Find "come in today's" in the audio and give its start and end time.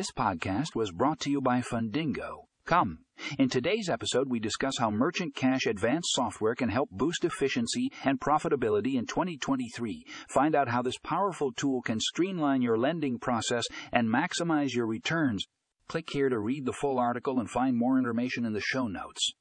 2.64-3.90